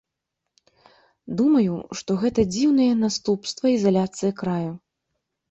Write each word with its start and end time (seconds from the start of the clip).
Думаю, 1.41 1.75
што 1.99 2.15
гэта 2.23 2.41
дзіўнае 2.55 2.89
наступства 3.03 3.65
ізаляцыі 3.77 4.35
краю. 4.43 4.73